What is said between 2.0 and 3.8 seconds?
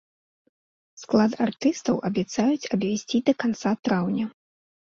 абяцаюць абвясціць да канца